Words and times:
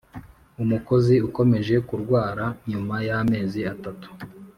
Umukozi 0.63 1.15
ukomeje 1.27 1.75
kurwara 1.87 2.45
nyuma 2.69 2.95
y 3.07 3.11
amezi 3.21 3.59
atatu 3.73 4.09